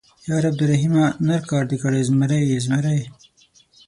_ياره 0.27 0.47
عبدالرحيمه، 0.51 1.03
نر 1.27 1.41
کار 1.49 1.63
دې 1.69 1.77
کړی، 1.83 2.01
زمری 2.09 2.39
يې، 2.49 2.57
زمری. 2.65 2.99